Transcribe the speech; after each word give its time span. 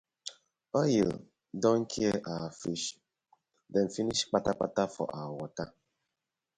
Oil 0.81 1.09
don 1.61 1.79
kii 1.91 2.21
our 2.33 2.49
fish 2.61 2.85
dem 3.71 3.87
finish 3.95 4.21
kpatakpata 4.29 4.83
for 4.95 5.07
our 5.19 5.31
wata. 5.39 5.65